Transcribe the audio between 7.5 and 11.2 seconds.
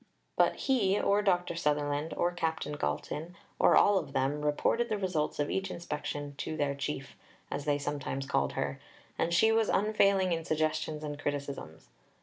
as they sometimes called her, and she was unfailing in suggestions and